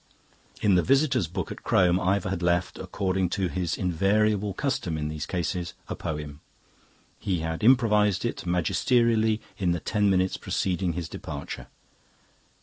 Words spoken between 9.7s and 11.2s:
the ten minutes preceding his